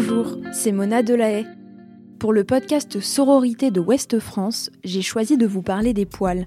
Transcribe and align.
Bonjour, 0.00 0.38
c'est 0.52 0.70
Mona 0.70 1.02
Delahaye. 1.02 1.44
Pour 2.20 2.32
le 2.32 2.44
podcast 2.44 3.00
Sororité 3.00 3.72
de 3.72 3.80
Ouest 3.80 4.20
France, 4.20 4.70
j'ai 4.84 5.02
choisi 5.02 5.36
de 5.36 5.44
vous 5.44 5.60
parler 5.60 5.92
des 5.92 6.06
poils. 6.06 6.46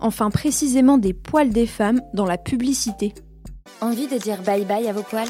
Enfin 0.00 0.30
précisément 0.30 0.98
des 0.98 1.12
poils 1.12 1.50
des 1.50 1.68
femmes 1.68 2.00
dans 2.12 2.26
la 2.26 2.38
publicité. 2.38 3.14
Envie 3.80 4.08
de 4.08 4.18
dire 4.18 4.42
bye 4.42 4.64
bye 4.64 4.88
à 4.88 4.92
vos 4.92 5.04
poils? 5.04 5.28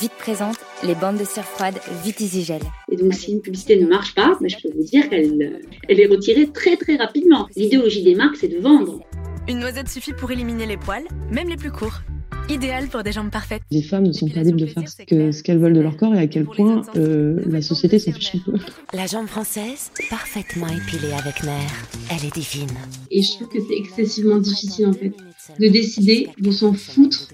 Vite 0.00 0.14
présente 0.18 0.56
les 0.82 0.94
bandes 0.94 1.18
de 1.18 1.24
cire 1.24 1.44
froide 1.44 1.78
Vitisigel. 2.02 2.62
Et 2.90 2.96
donc 2.96 3.12
si 3.12 3.32
une 3.32 3.42
publicité 3.42 3.78
ne 3.78 3.86
marche 3.86 4.14
pas, 4.14 4.38
bah, 4.40 4.48
je 4.48 4.56
peux 4.62 4.74
vous 4.74 4.84
dire 4.84 5.10
qu'elle 5.10 5.60
elle 5.86 6.00
est 6.00 6.06
retirée 6.06 6.46
très 6.52 6.78
très 6.78 6.96
rapidement. 6.96 7.48
L'idéologie 7.54 8.02
des 8.02 8.14
marques, 8.14 8.36
c'est 8.36 8.48
de 8.48 8.60
vendre. 8.60 9.00
Une 9.46 9.58
noisette 9.58 9.90
suffit 9.90 10.14
pour 10.14 10.30
éliminer 10.30 10.64
les 10.64 10.78
poils, 10.78 11.04
même 11.30 11.50
les 11.50 11.56
plus 11.56 11.70
courts. 11.70 12.00
Idéal 12.48 12.88
pour 12.88 13.02
des 13.02 13.12
jambes 13.12 13.30
parfaites. 13.30 13.62
Les 13.70 13.82
femmes 13.82 14.06
ne 14.06 14.12
sont 14.12 14.28
pas 14.28 14.42
libres 14.42 14.60
de 14.60 14.66
faire 14.66 14.88
ce 14.88 15.42
qu'elles 15.42 15.58
veulent 15.58 15.72
de 15.72 15.80
leur 15.80 15.96
corps 15.96 16.14
et 16.14 16.18
à 16.18 16.26
quel 16.26 16.44
point 16.44 16.82
euh, 16.96 17.40
la 17.46 17.62
société 17.62 17.98
s'en 17.98 18.12
fiche 18.12 18.34
un 18.34 18.50
peu. 18.50 18.58
La 18.92 19.06
jambe 19.06 19.26
française, 19.26 19.90
parfaitement 20.10 20.68
épilée 20.68 21.12
avec 21.12 21.42
nerfs. 21.42 21.88
Elle 22.10 22.26
est 22.26 22.34
divine. 22.34 22.70
Et 23.10 23.22
je 23.22 23.32
trouve 23.32 23.48
que 23.48 23.58
c'est 23.60 23.76
excessivement 23.76 24.36
difficile 24.38 24.86
en 24.88 24.92
fait 24.92 25.12
de 25.58 25.68
décider 25.68 26.28
de 26.38 26.50
s'en 26.50 26.72
foutre 26.74 27.28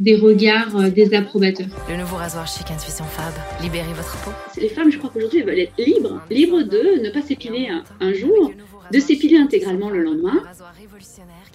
des 0.00 0.16
regards 0.16 0.76
euh, 0.76 0.90
des 0.90 1.14
approbateurs. 1.14 1.68
Le 1.88 1.96
nouveau 1.96 2.16
rasoir 2.16 2.46
chic 2.46 2.70
Intuition 2.70 3.04
Fab. 3.04 3.32
Libérez 3.62 3.92
votre 3.94 4.16
peau. 4.24 4.32
Les 4.60 4.68
femmes, 4.68 4.90
je 4.90 4.98
crois 4.98 5.10
qu'aujourd'hui, 5.12 5.40
elles 5.40 5.46
veulent 5.46 5.58
être 5.60 5.78
libres. 5.78 6.20
Libres 6.30 6.62
de 6.62 7.02
ne 7.02 7.10
pas 7.10 7.22
s'épiler 7.22 7.68
un, 7.68 7.84
un 8.00 8.12
jour, 8.12 8.52
de 8.92 8.98
s'épiler 8.98 9.36
intégralement 9.36 9.90
le 9.90 10.02
lendemain. 10.02 10.42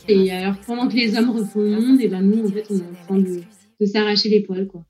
Et 0.08 0.32
alors 0.32 0.56
pendant 0.66 0.88
que 0.88 0.96
les 0.96 1.18
hommes 1.18 1.32
refont 1.32 1.62
le 1.62 1.80
monde, 1.80 2.02
et 2.02 2.08
ben 2.08 2.22
nous 2.22 2.48
en 2.48 2.52
fait 2.52 2.66
on 2.70 2.76
est 2.76 2.82
en 2.82 3.06
train 3.06 3.18
de, 3.18 3.42
de 3.80 3.86
s'arracher 3.86 4.30
les 4.30 4.42
poils 4.42 4.68
quoi. 4.68 4.84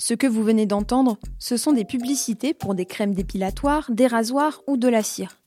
Ce 0.00 0.14
que 0.14 0.28
vous 0.28 0.44
venez 0.44 0.66
d'entendre, 0.66 1.18
ce 1.40 1.56
sont 1.56 1.72
des 1.72 1.84
publicités 1.84 2.54
pour 2.54 2.76
des 2.76 2.86
crèmes 2.86 3.14
dépilatoires, 3.14 3.90
des 3.90 4.06
rasoirs 4.06 4.62
ou 4.68 4.76
de 4.76 4.86
la 4.86 5.02
cire. 5.02 5.38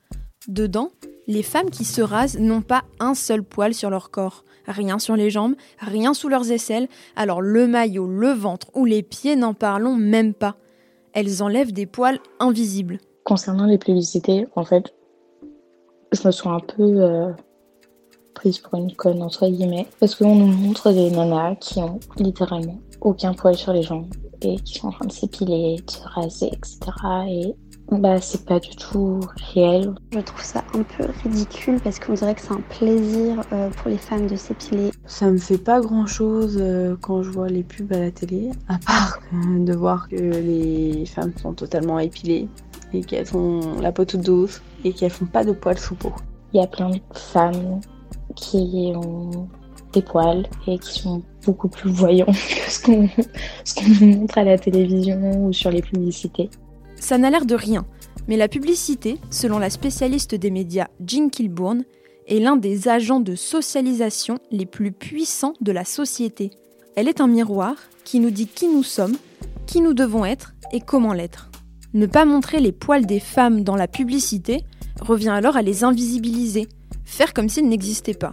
Dedans, 0.50 0.92
les 1.26 1.44
femmes 1.44 1.70
qui 1.70 1.86
se 1.86 2.02
rasent 2.02 2.38
n'ont 2.38 2.62
pas 2.62 2.84
un 3.00 3.14
seul 3.14 3.44
poil 3.44 3.74
sur 3.74 3.90
leur 3.90 4.12
corps, 4.12 4.44
rien 4.68 5.00
sur 5.00 5.16
les 5.16 5.30
jambes, 5.30 5.56
rien 5.80 6.14
sous 6.14 6.28
leurs 6.28 6.52
aisselles, 6.52 6.90
alors 7.16 7.42
le 7.42 7.66
maillot, 7.66 8.08
le 8.08 8.32
ventre 8.32 8.68
ou 8.76 8.84
les 8.84 9.04
pieds 9.04 9.38
n'en 9.38 9.54
parlons 9.54 9.96
même 9.96 10.34
pas. 10.34 10.58
Elles 11.14 11.42
enlèvent 11.42 11.72
des 11.72 11.86
poils 11.86 12.20
invisibles. 12.40 13.00
Concernant 13.24 13.66
les 13.66 13.78
publicités, 13.78 14.48
en 14.56 14.66
fait, 14.66 14.94
je 16.12 16.28
me 16.28 16.32
sens 16.32 16.48
un 16.48 16.60
peu 16.60 17.02
euh, 17.02 17.32
prise 18.34 18.60
pour 18.60 18.76
une 18.76 18.94
conne, 18.96 19.22
entre 19.22 19.48
guillemets, 19.48 19.88
parce 20.00 20.16
qu'on 20.16 20.36
nous 20.36 20.48
montre 20.48 20.92
des 20.92 21.10
nanas 21.12 21.56
qui 21.56 21.80
ont 21.80 22.00
littéralement 22.18 22.80
aucun 23.02 23.34
poil 23.34 23.56
sur 23.56 23.74
les 23.74 23.84
jambes 23.84 24.14
et 24.42 24.58
qui 24.58 24.76
sont 24.76 24.88
en 24.88 24.92
train 24.92 25.06
de 25.06 25.12
s'épiler, 25.12 25.78
de 25.86 25.92
se 25.92 26.04
raser, 26.04 26.48
etc. 26.48 26.80
Et 27.30 27.56
bah, 27.92 28.22
c'est 28.22 28.46
pas 28.46 28.60
du 28.60 28.76
tout 28.76 29.20
réel. 29.54 29.94
Je 30.14 30.20
trouve 30.20 30.42
ça 30.42 30.64
un 30.74 30.84
peu 30.84 31.06
ridicule 31.24 31.80
parce 31.84 32.00
qu'on 32.00 32.14
dirait 32.14 32.36
que 32.36 32.42
c'est 32.42 32.54
un 32.54 32.64
plaisir 32.70 33.42
euh, 33.52 33.70
pour 33.70 33.90
les 33.90 33.98
femmes 33.98 34.28
de 34.28 34.36
s'épiler. 34.36 34.92
Ça 35.06 35.30
me 35.30 35.38
fait 35.38 35.58
pas 35.58 35.82
grand 35.82 36.08
chose 36.08 36.58
euh, 36.60 36.96
quand 37.02 37.22
je 37.22 37.30
vois 37.30 37.50
les 37.50 37.64
pubs 37.64 37.92
à 37.92 38.00
la 38.00 38.12
télé, 38.12 38.52
à 38.70 38.78
part 38.80 39.20
euh, 39.34 39.66
de 39.66 39.74
voir 39.74 40.08
que 40.08 40.16
les 40.16 41.06
femmes 41.06 41.34
sont 41.42 41.54
totalement 41.54 42.00
épilées 42.00 42.48
et 42.94 43.02
qu'elles 43.02 43.36
ont 43.36 43.80
la 43.80 43.92
peau 43.92 44.06
toute 44.06 44.22
douce 44.22 44.62
et 44.84 44.94
qu'elles 44.94 45.12
font 45.12 45.26
pas 45.26 45.44
de 45.44 45.52
poils 45.52 45.80
sous 45.80 45.96
peau. 45.96 46.14
Il 46.54 46.60
y 46.60 46.64
a 46.64 46.68
plein 46.68 46.90
de 46.90 47.00
femmes 47.14 47.82
qui 48.36 48.94
ont 48.96 49.48
des 49.94 50.02
poils 50.02 50.48
et 50.68 50.78
qui 50.80 51.00
sont 51.00 51.22
beaucoup 51.46 51.68
plus 51.68 51.92
voyants 51.92 52.26
que 52.26 52.72
ce 52.72 52.82
qu'on 52.82 53.10
ce 53.64 53.76
qu'on 53.76 54.06
nous 54.06 54.20
montre 54.20 54.38
à 54.38 54.44
la 54.44 54.58
télévision 54.58 55.46
ou 55.46 55.54
sur 55.54 55.72
les 55.72 55.82
publicités. 55.82 56.50
Ça 56.96 57.18
n'a 57.18 57.30
l'air 57.30 57.46
de 57.46 57.56
rien, 57.56 57.86
mais 58.28 58.38
la 58.38 58.48
publicité, 58.48 59.18
selon 59.30 59.60
la 59.60 59.70
spécialiste 59.70 60.36
des 60.36 60.52
médias 60.52 60.88
Jean 61.06 61.30
Kilbourne, 61.30 61.84
est 62.28 62.40
l'un 62.40 62.56
des 62.56 62.88
agents 62.88 63.20
de 63.20 63.36
socialisation 63.36 64.40
les 64.52 64.66
plus 64.66 64.92
puissants 64.92 65.54
de 65.62 65.72
la 65.72 65.84
société. 65.84 66.52
Elle 66.96 67.08
est 67.08 67.22
un 67.22 67.28
miroir 67.28 67.76
qui 68.04 68.20
nous 68.20 68.32
dit 68.32 68.48
qui 68.48 68.68
nous 68.68 68.84
sommes, 68.84 69.18
qui 69.66 69.82
nous 69.82 69.94
devons 69.94 70.26
être 70.26 70.54
et 70.72 70.80
comment 70.80 71.14
l'être. 71.14 71.51
Ne 71.94 72.06
pas 72.06 72.26
montrer 72.26 72.60
les 72.60 72.72
poils 72.72 73.06
des 73.06 73.20
femmes 73.20 73.64
dans 73.64 73.76
la 73.76 73.88
publicité 73.88 74.64
revient 75.02 75.30
alors 75.30 75.58
à 75.58 75.62
les 75.62 75.84
invisibiliser, 75.84 76.68
faire 77.06 77.34
comme 77.34 77.50
s'ils 77.50 77.68
n'existaient 77.68 78.14
pas. 78.14 78.32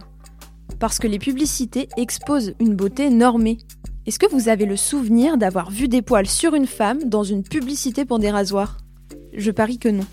Parce 0.79 0.99
que 0.99 1.07
les 1.07 1.19
publicités 1.19 1.89
exposent 1.97 2.53
une 2.59 2.75
beauté 2.75 3.09
normée. 3.09 3.57
Est-ce 4.05 4.19
que 4.19 4.31
vous 4.31 4.47
avez 4.47 4.65
le 4.65 4.77
souvenir 4.77 5.37
d'avoir 5.37 5.71
vu 5.71 5.87
des 5.87 6.01
poils 6.01 6.27
sur 6.27 6.55
une 6.55 6.67
femme 6.67 7.03
dans 7.05 7.23
une 7.23 7.43
publicité 7.43 8.05
pour 8.05 8.19
des 8.19 8.31
rasoirs? 8.31 8.77
Je 9.33 9.51
parie 9.51 9.77
que 9.77 9.89
non. 9.89 10.05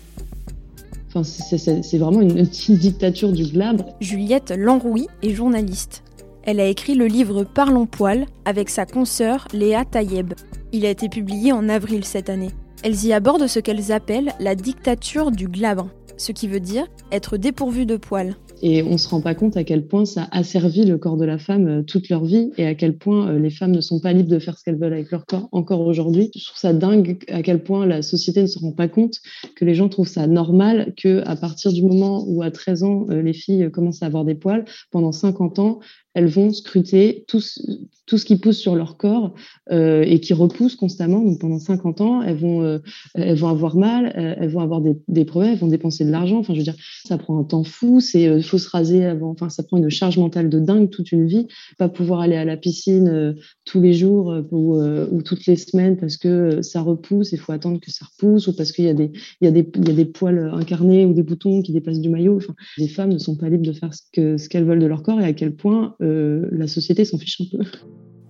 Enfin, 1.07 1.23
c'est- 1.23 1.97
vraiment 1.97 2.21
une, 2.21 2.37
une 2.69 2.77
dictature 2.77 3.31
du 3.31 3.45
glabre. 3.45 3.85
Juliette 4.01 4.51
Lanrouy 4.51 5.07
est 5.23 5.33
journaliste. 5.33 6.03
Elle 6.43 6.59
a 6.59 6.67
écrit 6.67 6.95
le 6.95 7.07
livre 7.07 7.43
Parlons 7.43 7.85
poil 7.85 8.25
avec 8.45 8.69
sa 8.69 8.85
consoeur 8.85 9.47
Léa 9.53 9.85
Tayeb. 9.85 10.33
Il 10.73 10.85
a 10.85 10.89
été 10.89 11.07
publié 11.07 11.53
en 11.53 11.69
avril 11.69 12.03
cette 12.03 12.29
année. 12.29 12.51
Elles 12.83 13.05
y 13.05 13.13
abordent 13.13 13.47
ce 13.47 13.59
qu'elles 13.59 13.91
appellent 13.91 14.33
la 14.39 14.53
dictature 14.53 15.31
du 15.31 15.47
glabre, 15.47 15.89
ce 16.17 16.31
qui 16.31 16.47
veut 16.47 16.59
dire 16.59 16.85
être 17.11 17.37
dépourvu 17.37 17.85
de 17.85 17.97
poils. 17.97 18.35
Et 18.61 18.81
on 18.81 18.97
se 18.97 19.07
rend 19.07 19.21
pas 19.21 19.35
compte 19.35 19.55
à 19.55 19.63
quel 19.63 19.85
point 19.87 20.05
ça 20.05 20.27
asservit 20.31 20.85
le 20.85 20.97
corps 20.97 21.17
de 21.17 21.25
la 21.25 21.37
femme 21.37 21.67
euh, 21.67 21.83
toute 21.83 22.09
leur 22.09 22.25
vie 22.25 22.51
et 22.57 22.65
à 22.65 22.73
quel 22.73 22.97
point 22.97 23.29
euh, 23.29 23.39
les 23.39 23.51
femmes 23.51 23.71
ne 23.71 23.81
sont 23.81 23.99
pas 23.99 24.13
libres 24.13 24.29
de 24.29 24.39
faire 24.39 24.57
ce 24.57 24.63
qu'elles 24.63 24.79
veulent 24.79 24.93
avec 24.93 25.11
leur 25.11 25.25
corps 25.25 25.47
encore 25.51 25.81
aujourd'hui. 25.81 26.31
Je 26.35 26.43
trouve 26.43 26.57
ça 26.57 26.73
dingue 26.73 27.19
à 27.27 27.43
quel 27.43 27.61
point 27.61 27.85
la 27.85 28.01
société 28.01 28.41
ne 28.41 28.47
se 28.47 28.57
rend 28.57 28.71
pas 28.71 28.87
compte 28.87 29.19
que 29.55 29.63
les 29.63 29.75
gens 29.75 29.89
trouvent 29.89 30.07
ça 30.07 30.25
normal 30.25 30.93
que 30.97 31.21
à 31.27 31.35
partir 31.35 31.71
du 31.71 31.83
moment 31.83 32.23
où 32.27 32.41
à 32.41 32.49
13 32.49 32.83
ans 32.83 33.05
euh, 33.11 33.21
les 33.21 33.33
filles 33.33 33.69
commencent 33.71 34.01
à 34.01 34.07
avoir 34.07 34.25
des 34.25 34.35
poils, 34.35 34.65
pendant 34.91 35.11
50 35.11 35.59
ans, 35.59 35.79
elles 36.17 36.27
vont 36.27 36.51
scruter 36.51 37.25
tout 37.27 37.41
tout 38.07 38.17
ce 38.17 38.25
qui 38.25 38.37
pousse 38.37 38.57
sur 38.57 38.75
leur 38.75 38.97
corps 38.97 39.35
euh, 39.69 40.01
et 40.01 40.19
qui 40.19 40.33
repousse 40.33 40.75
constamment. 40.75 41.21
Donc 41.21 41.39
pendant 41.39 41.59
50 41.59 42.01
ans, 42.01 42.21
elles 42.23 42.37
vont 42.37 42.63
euh, 42.63 42.79
elles 43.13 43.37
vont 43.37 43.49
avoir 43.49 43.75
mal, 43.75 44.13
euh, 44.17 44.33
elles 44.39 44.49
vont 44.49 44.61
avoir 44.61 44.81
des, 44.81 44.95
des 45.09 45.25
problèmes, 45.25 45.53
elles 45.53 45.59
vont 45.59 45.67
dépenser 45.67 46.05
de 46.05 46.09
l'argent. 46.09 46.39
Enfin, 46.39 46.53
je 46.53 46.59
veux 46.59 46.63
dire, 46.63 46.77
ça 47.05 47.17
prend 47.17 47.37
un 47.37 47.43
temps 47.43 47.65
fou. 47.65 47.99
C'est 47.99 48.41
faut 48.41 48.57
se 48.57 48.69
raser 48.69 49.05
avant. 49.05 49.29
Enfin, 49.29 49.49
ça 49.49 49.61
prend 49.61 49.77
une 49.77 49.89
charge 49.89 50.17
mentale 50.17 50.49
de 50.49 50.59
dingue 50.59 50.89
toute 50.89 51.11
une 51.11 51.27
vie. 51.27 51.47
Pas 51.77 51.89
pouvoir 51.89 52.21
aller 52.21 52.37
à 52.37 52.45
la 52.45 52.55
piscine 52.55 53.35
tous 53.65 53.81
les 53.81 53.93
jours 53.93 54.33
ou, 54.51 54.81
ou 54.81 55.21
toutes 55.21 55.45
les 55.45 55.57
semaines 55.57 55.97
parce 55.97 56.15
que 56.15 56.61
ça 56.61 56.81
repousse. 56.81 57.33
Il 57.33 57.39
faut 57.39 57.51
attendre 57.51 57.81
que 57.81 57.91
ça 57.91 58.05
repousse 58.05 58.47
ou 58.47 58.55
parce 58.55 58.71
qu'il 58.71 58.85
y 58.85 58.89
a 58.89 58.93
des 58.93 59.11
il 59.41 59.45
y 59.45 59.47
a 59.47 59.51
des 59.51 59.69
il 59.75 59.87
y 59.87 59.91
a 59.91 59.95
des 59.95 60.05
poils 60.05 60.49
incarnés 60.53 61.05
ou 61.05 61.13
des 61.13 61.23
boutons 61.23 61.61
qui 61.61 61.73
dépassent 61.73 61.99
du 61.99 62.09
maillot. 62.09 62.37
Enfin, 62.37 62.55
les 62.77 62.87
femmes 62.87 63.11
ne 63.11 63.19
sont 63.19 63.35
pas 63.35 63.49
libres 63.49 63.65
de 63.65 63.73
faire 63.73 63.91
ce 63.93 64.47
qu'elles 64.47 64.65
veulent 64.65 64.79
de 64.79 64.85
leur 64.85 65.03
corps 65.03 65.19
et 65.19 65.25
à 65.25 65.33
quel 65.33 65.53
point 65.53 65.95
euh, 66.07 66.47
la 66.51 66.67
société 66.67 67.05
s'en 67.05 67.17
fiche 67.17 67.41
un 67.41 67.57
peu. 67.57 67.63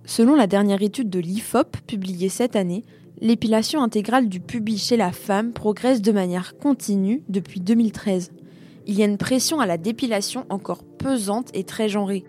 Selon 0.04 0.34
la 0.34 0.46
dernière 0.46 0.82
étude 0.82 1.10
de 1.10 1.18
l'IFOP 1.18 1.76
publiée 1.86 2.28
cette 2.28 2.56
année, 2.56 2.84
l'épilation 3.20 3.82
intégrale 3.82 4.28
du 4.28 4.40
pubis 4.40 4.78
chez 4.78 4.96
la 4.96 5.12
femme 5.12 5.52
progresse 5.52 6.02
de 6.02 6.12
manière 6.12 6.56
continue 6.58 7.22
depuis 7.28 7.60
2013. 7.60 8.30
Il 8.86 8.98
y 8.98 9.02
a 9.02 9.06
une 9.06 9.18
pression 9.18 9.60
à 9.60 9.66
la 9.66 9.76
dépilation 9.76 10.46
encore 10.48 10.82
pesante 10.82 11.50
et 11.52 11.64
très 11.64 11.88
genrée. 11.88 12.24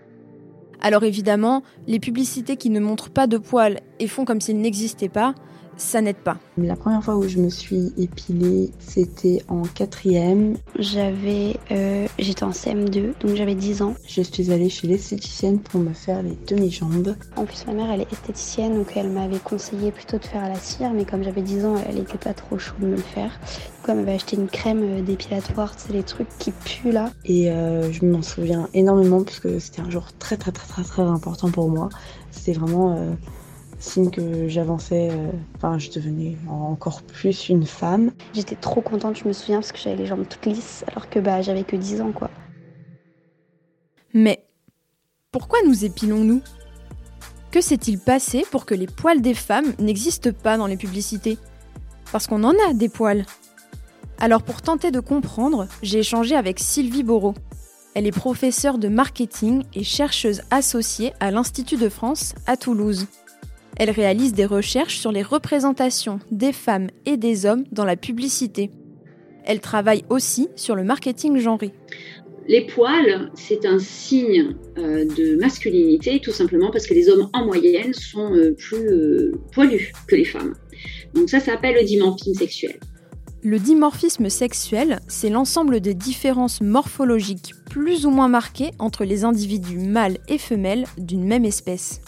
Alors 0.80 1.04
évidemment, 1.04 1.62
les 1.86 2.00
publicités 2.00 2.56
qui 2.56 2.70
ne 2.70 2.80
montrent 2.80 3.10
pas 3.10 3.26
de 3.26 3.38
poils 3.38 3.80
et 3.98 4.06
font 4.06 4.24
comme 4.24 4.40
s'ils 4.40 4.60
n'existaient 4.60 5.08
pas, 5.08 5.34
ça 5.76 6.00
n'aide 6.00 6.16
pas. 6.16 6.36
La 6.58 6.76
première 6.76 7.02
fois 7.02 7.16
où 7.16 7.26
je 7.26 7.38
me 7.38 7.48
suis 7.48 7.92
épilée, 7.96 8.70
c'était 8.78 9.42
en 9.48 9.62
quatrième. 9.62 10.56
J'avais, 10.78 11.56
euh, 11.70 12.06
j'étais 12.18 12.44
en 12.44 12.50
CM2, 12.50 13.18
donc 13.20 13.34
j'avais 13.34 13.54
10 13.54 13.82
ans. 13.82 13.94
Je 14.06 14.22
suis 14.22 14.52
allée 14.52 14.68
chez 14.68 14.86
l'esthéticienne 14.86 15.58
pour 15.58 15.80
me 15.80 15.92
faire 15.92 16.22
les 16.22 16.36
demi-jambes. 16.46 17.16
En 17.36 17.44
plus, 17.44 17.66
ma 17.66 17.72
mère, 17.72 17.90
elle 17.90 18.02
est 18.02 18.12
esthéticienne, 18.12 18.74
donc 18.74 18.96
elle 18.96 19.10
m'avait 19.10 19.38
conseillé 19.38 19.90
plutôt 19.90 20.18
de 20.18 20.24
faire 20.24 20.44
à 20.44 20.48
la 20.48 20.56
cire, 20.56 20.92
mais 20.92 21.04
comme 21.04 21.22
j'avais 21.22 21.42
10 21.42 21.64
ans, 21.64 21.76
elle 21.88 21.98
était 21.98 22.18
pas 22.18 22.34
trop 22.34 22.58
chaude 22.58 22.80
de 22.80 22.86
me 22.86 22.96
le 22.96 23.02
faire. 23.02 23.30
Du 23.30 23.86
coup, 23.86 23.90
elle 23.92 23.98
m'avait 23.98 24.14
acheté 24.14 24.36
une 24.36 24.48
crème 24.48 24.82
euh, 24.82 25.02
dépilatoire, 25.02 25.72
c'est 25.76 25.92
les 25.92 26.02
trucs 26.02 26.28
qui 26.38 26.50
puent 26.50 26.92
là. 26.92 27.10
Et 27.24 27.50
euh, 27.50 27.90
je 27.90 28.04
m'en 28.04 28.22
souviens 28.22 28.68
énormément 28.74 29.22
parce 29.22 29.40
que 29.40 29.58
c'était 29.58 29.80
un 29.80 29.90
jour 29.90 30.08
très 30.18 30.36
très 30.36 30.52
très 30.52 30.68
très 30.68 30.82
très 30.82 31.02
important 31.02 31.50
pour 31.50 31.68
moi. 31.68 31.88
C'était 32.30 32.58
vraiment 32.58 32.96
euh, 32.96 33.12
signe 33.80 34.10
que 34.10 34.48
j'avançais, 34.48 35.10
euh, 35.10 35.30
enfin 35.56 35.78
je 35.78 35.90
devenais 35.90 36.36
encore 36.48 37.02
plus 37.02 37.48
une 37.48 37.66
femme. 37.66 38.12
J'étais 38.34 38.56
trop 38.56 38.80
contente, 38.80 39.18
je 39.18 39.26
me 39.26 39.32
souviens, 39.32 39.60
parce 39.60 39.72
que 39.72 39.78
j'avais 39.78 39.96
les 39.96 40.06
jambes 40.06 40.26
toutes 40.28 40.46
lisses, 40.46 40.84
alors 40.88 41.08
que 41.08 41.18
bah 41.18 41.42
j'avais 41.42 41.64
que 41.64 41.76
10 41.76 42.00
ans, 42.02 42.12
quoi. 42.12 42.30
Mais 44.14 44.44
pourquoi 45.32 45.60
nous 45.66 45.84
épilons-nous 45.84 46.42
Que 47.50 47.60
s'est-il 47.60 47.98
passé 47.98 48.44
pour 48.50 48.66
que 48.66 48.74
les 48.74 48.86
poils 48.86 49.20
des 49.20 49.34
femmes 49.34 49.72
n'existent 49.78 50.32
pas 50.32 50.56
dans 50.56 50.66
les 50.66 50.76
publicités? 50.76 51.38
Parce 52.12 52.26
qu'on 52.26 52.44
en 52.44 52.54
a 52.68 52.74
des 52.74 52.88
poils. 52.88 53.24
Alors 54.18 54.42
pour 54.42 54.60
tenter 54.60 54.90
de 54.90 55.00
comprendre, 55.00 55.66
j'ai 55.82 56.00
échangé 56.00 56.34
avec 56.34 56.58
Sylvie 56.58 57.04
Borot. 57.04 57.34
Elle 57.94 58.06
est 58.06 58.12
professeure 58.12 58.78
de 58.78 58.88
marketing 58.88 59.64
et 59.74 59.82
chercheuse 59.82 60.42
associée 60.50 61.12
à 61.20 61.30
l'Institut 61.30 61.76
de 61.76 61.88
France 61.88 62.34
à 62.46 62.56
Toulouse. 62.56 63.06
Elle 63.80 63.90
réalise 63.90 64.34
des 64.34 64.44
recherches 64.44 64.98
sur 64.98 65.10
les 65.10 65.22
représentations 65.22 66.20
des 66.30 66.52
femmes 66.52 66.88
et 67.06 67.16
des 67.16 67.46
hommes 67.46 67.64
dans 67.72 67.86
la 67.86 67.96
publicité. 67.96 68.70
Elle 69.46 69.60
travaille 69.60 70.04
aussi 70.10 70.48
sur 70.54 70.74
le 70.74 70.84
marketing 70.84 71.38
genré. 71.38 71.72
Les 72.46 72.66
poils, 72.66 73.30
c'est 73.34 73.64
un 73.64 73.78
signe 73.78 74.54
euh, 74.76 75.06
de 75.06 75.40
masculinité, 75.40 76.20
tout 76.20 76.30
simplement 76.30 76.70
parce 76.70 76.86
que 76.86 76.92
les 76.92 77.08
hommes 77.08 77.30
en 77.32 77.46
moyenne 77.46 77.94
sont 77.94 78.34
euh, 78.34 78.52
plus 78.52 78.86
euh, 78.86 79.32
poilus 79.50 79.92
que 80.06 80.14
les 80.14 80.26
femmes. 80.26 80.56
Donc 81.14 81.30
ça, 81.30 81.40
ça 81.40 81.52
s'appelle 81.52 81.76
le 81.76 81.84
dimorphisme 81.84 82.34
sexuel. 82.34 82.78
Le 83.42 83.58
dimorphisme 83.58 84.28
sexuel, 84.28 85.00
c'est 85.08 85.30
l'ensemble 85.30 85.80
des 85.80 85.94
différences 85.94 86.60
morphologiques 86.60 87.54
plus 87.70 88.04
ou 88.04 88.10
moins 88.10 88.28
marquées 88.28 88.72
entre 88.78 89.06
les 89.06 89.24
individus 89.24 89.78
mâles 89.78 90.18
et 90.28 90.36
femelles 90.36 90.84
d'une 90.98 91.24
même 91.24 91.46
espèce. 91.46 92.02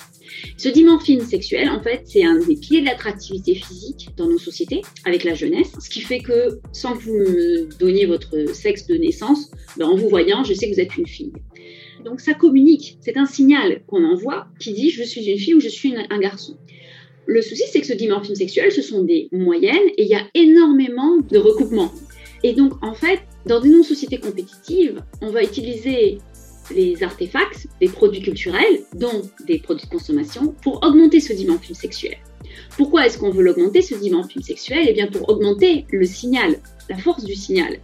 Ce 0.56 0.69
dimorphisme 0.69 1.26
sexuel, 1.26 1.69
en 1.69 1.82
fait, 1.82 2.02
c'est 2.05 2.25
un 2.25 2.38
des 2.38 2.56
piliers 2.56 2.81
de 2.81 2.87
l'attractivité 2.87 3.55
physique 3.55 4.08
dans 4.17 4.29
nos 4.29 4.38
sociétés, 4.38 4.82
avec 5.05 5.25
la 5.25 5.34
jeunesse, 5.34 5.73
ce 5.81 5.88
qui 5.88 6.00
fait 6.00 6.20
que, 6.20 6.61
sans 6.73 6.96
que 6.96 7.02
vous 7.02 7.19
me 7.19 7.79
donniez 7.79 8.06
votre 8.06 8.55
sexe 8.55 8.87
de 8.87 8.94
naissance, 8.94 9.50
ben, 9.76 9.87
en 9.87 9.96
vous 9.96 10.08
voyant, 10.08 10.44
je 10.44 10.55
sais 10.55 10.69
que 10.69 10.75
vous 10.75 10.81
êtes 10.81 10.96
une 10.96 11.06
fille. 11.06 11.32
Donc 12.05 12.20
ça 12.20 12.34
communique, 12.34 12.99
c'est 13.00 13.17
un 13.17 13.26
signal 13.26 13.82
qu'on 13.87 14.05
envoie 14.05 14.46
qui 14.58 14.73
dit 14.73 14.90
je 14.90 15.05
suis 15.05 15.31
une 15.31 15.38
fille 15.38 15.55
ou 15.55 15.61
je 15.61 15.69
suis 15.69 15.94
un 15.96 16.19
garçon. 16.19 16.56
Le 17.26 17.40
souci, 17.40 17.62
c'est 17.70 17.81
que 17.81 17.87
ce 17.87 17.93
dimorphisme 17.93 18.35
sexuel, 18.35 18.73
ce 18.73 18.82
sont 18.82 19.05
des 19.05 19.28
moyennes 19.31 19.88
et 19.96 20.02
il 20.02 20.08
y 20.08 20.14
a 20.14 20.26
énormément 20.35 21.19
de 21.19 21.38
recoupements. 21.38 21.93
Et 22.43 22.52
donc, 22.52 22.73
en 22.82 22.94
fait, 22.94 23.20
dans 23.46 23.62
une 23.62 23.85
société 23.85 24.19
compétitive, 24.19 25.02
on 25.20 25.31
va 25.31 25.44
utiliser 25.44 26.19
les 26.70 27.03
artefacts, 27.03 27.67
des 27.81 27.88
produits 27.88 28.23
culturels, 28.23 28.82
dont 28.94 29.23
des 29.47 29.59
produits 29.59 29.87
de 29.87 29.91
consommation, 29.91 30.55
pour 30.62 30.82
augmenter 30.85 31.20
ce 31.20 31.32
dimorphisme 31.32 31.75
sexuel. 31.75 32.17
Pourquoi 32.76 33.06
est-ce 33.06 33.19
qu'on 33.19 33.31
veut 33.31 33.43
l'augmenter, 33.43 33.82
ce 33.82 33.94
dimorphisme 33.94 34.43
sexuel? 34.43 34.87
Eh 34.88 34.93
bien, 34.93 35.06
pour 35.06 35.29
augmenter 35.29 35.87
le 35.91 36.05
signal, 36.05 36.61
la 36.88 36.99
force 36.99 37.25
du 37.25 37.35
signal. 37.35 37.79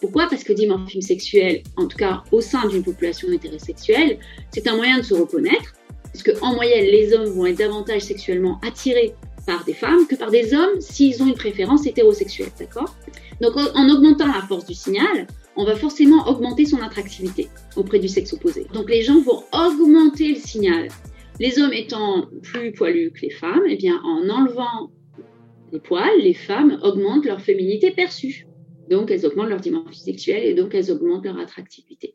Pourquoi? 0.00 0.28
Parce 0.28 0.44
que 0.44 0.52
dimorphisme 0.52 1.00
sexuel, 1.00 1.62
en 1.76 1.86
tout 1.86 1.96
cas 1.96 2.22
au 2.30 2.40
sein 2.40 2.66
d'une 2.68 2.82
population 2.82 3.30
hétérosexuelle, 3.32 4.18
c'est 4.50 4.66
un 4.68 4.76
moyen 4.76 4.98
de 4.98 5.02
se 5.02 5.14
reconnaître, 5.14 5.74
puisque 6.10 6.32
en 6.42 6.54
moyenne, 6.54 6.84
les 6.84 7.12
hommes 7.14 7.30
vont 7.30 7.46
être 7.46 7.58
davantage 7.58 8.02
sexuellement 8.02 8.60
attirés 8.62 9.14
par 9.46 9.64
des 9.64 9.74
femmes 9.74 10.06
que 10.06 10.14
par 10.14 10.30
des 10.30 10.54
hommes 10.54 10.80
s'ils 10.80 11.22
ont 11.22 11.26
une 11.26 11.34
préférence 11.34 11.86
hétérosexuelle, 11.86 12.50
d'accord? 12.58 12.94
Donc 13.40 13.56
en 13.56 13.88
augmentant 13.88 14.26
la 14.26 14.42
force 14.46 14.64
du 14.66 14.74
signal, 14.74 15.26
on 15.56 15.64
va 15.64 15.76
forcément 15.76 16.26
augmenter 16.28 16.64
son 16.64 16.80
attractivité 16.80 17.48
auprès 17.76 17.98
du 17.98 18.08
sexe 18.08 18.32
opposé. 18.32 18.66
Donc 18.72 18.90
les 18.90 19.02
gens 19.02 19.20
vont 19.20 19.42
augmenter 19.52 20.30
le 20.30 20.40
signal. 20.40 20.88
Les 21.40 21.58
hommes 21.58 21.72
étant 21.72 22.28
plus 22.42 22.72
poilus 22.72 23.10
que 23.12 23.22
les 23.22 23.30
femmes, 23.30 23.62
eh 23.68 23.76
bien 23.76 24.00
en 24.04 24.28
enlevant 24.28 24.90
les 25.72 25.80
poils, 25.80 26.20
les 26.20 26.34
femmes 26.34 26.78
augmentent 26.82 27.24
leur 27.24 27.40
féminité 27.40 27.90
perçue. 27.90 28.46
Donc 28.90 29.10
elles 29.10 29.26
augmentent 29.26 29.48
leur 29.48 29.60
dimension 29.60 29.92
sexuelle 29.92 30.44
et 30.44 30.54
donc 30.54 30.74
elles 30.74 30.90
augmentent 30.90 31.24
leur 31.24 31.38
attractivité. 31.38 32.14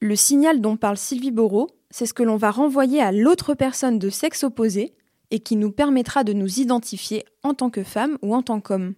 Le 0.00 0.16
signal 0.16 0.60
dont 0.60 0.76
parle 0.76 0.96
Sylvie 0.96 1.30
Bourreau, 1.30 1.68
c'est 1.90 2.06
ce 2.06 2.14
que 2.14 2.22
l'on 2.22 2.36
va 2.36 2.50
renvoyer 2.50 3.00
à 3.00 3.12
l'autre 3.12 3.54
personne 3.54 3.98
de 3.98 4.10
sexe 4.10 4.44
opposé 4.44 4.94
et 5.30 5.40
qui 5.40 5.56
nous 5.56 5.72
permettra 5.72 6.24
de 6.24 6.32
nous 6.32 6.60
identifier 6.60 7.24
en 7.42 7.54
tant 7.54 7.70
que 7.70 7.82
femme 7.82 8.18
ou 8.22 8.34
en 8.34 8.42
tant 8.42 8.60
qu'homme. 8.60 8.94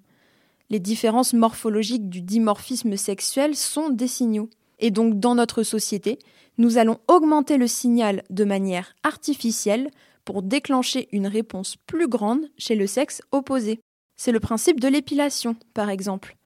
Les 0.70 0.81
différences 0.81 1.32
morphologiques 1.32 2.09
du 2.09 2.20
dimorphisme 2.20 2.97
sexuel 2.97 3.56
sont 3.56 3.88
des 3.88 4.09
signaux. 4.09 4.50
Et 4.79 4.91
donc 4.91 5.19
dans 5.19 5.35
notre 5.35 5.62
société, 5.62 6.19
nous 6.59 6.76
allons 6.76 6.99
augmenter 7.09 7.56
le 7.56 7.67
signal 7.67 8.23
de 8.31 8.44
manière 8.44 8.94
artificielle 9.03 9.91
pour 10.25 10.43
déclencher 10.43 11.09
une 11.12 11.26
réponse 11.26 11.76
plus 11.87 12.06
grande 12.06 12.50
chez 12.59 12.75
le 12.75 12.87
sexe 12.87 13.23
opposé. 13.32 13.81
C'est 14.17 14.32
le 14.32 14.41
principe 14.41 14.81
de 14.81 14.88
l'épilation, 14.88 15.56
par 15.73 15.88
exemple. 15.88 16.37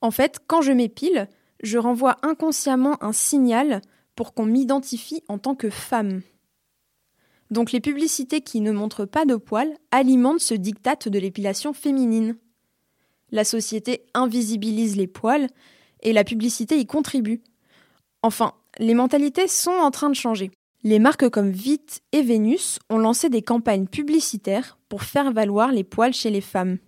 En 0.00 0.10
fait, 0.10 0.38
quand 0.46 0.62
je 0.62 0.72
m'épile, 0.72 1.28
je 1.62 1.78
renvoie 1.78 2.16
inconsciemment 2.22 3.02
un 3.02 3.12
signal 3.12 3.80
pour 4.14 4.34
qu'on 4.34 4.46
m'identifie 4.46 5.24
en 5.28 5.38
tant 5.38 5.54
que 5.54 5.70
femme. 5.70 6.20
Donc 7.50 7.72
les 7.72 7.80
publicités 7.80 8.40
qui 8.40 8.60
ne 8.60 8.72
montrent 8.72 9.06
pas 9.06 9.24
de 9.24 9.36
poils 9.36 9.74
alimentent 9.90 10.40
ce 10.40 10.54
diktat 10.54 10.96
de 11.06 11.18
l'épilation 11.18 11.72
féminine. 11.72 12.36
La 13.34 13.42
société 13.42 14.06
invisibilise 14.14 14.94
les 14.94 15.08
poils 15.08 15.48
et 16.04 16.12
la 16.12 16.22
publicité 16.22 16.78
y 16.78 16.86
contribue. 16.86 17.42
Enfin, 18.22 18.52
les 18.78 18.94
mentalités 18.94 19.48
sont 19.48 19.72
en 19.72 19.90
train 19.90 20.08
de 20.08 20.14
changer. 20.14 20.52
Les 20.84 21.00
marques 21.00 21.28
comme 21.30 21.50
Vite 21.50 22.00
et 22.12 22.22
Vénus 22.22 22.78
ont 22.90 22.98
lancé 22.98 23.30
des 23.30 23.42
campagnes 23.42 23.88
publicitaires 23.88 24.78
pour 24.88 25.02
faire 25.02 25.32
valoir 25.32 25.72
les 25.72 25.82
poils 25.82 26.14
chez 26.14 26.30
les 26.30 26.40
femmes. 26.40 26.78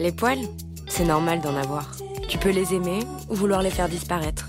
Les 0.00 0.10
poils, 0.10 0.40
c'est 0.88 1.04
normal 1.04 1.40
d'en 1.40 1.54
avoir. 1.54 1.88
Tu 2.28 2.36
peux 2.36 2.50
les 2.50 2.74
aimer 2.74 2.98
ou 3.28 3.36
vouloir 3.36 3.62
les 3.62 3.70
faire 3.70 3.88
disparaître. 3.88 4.48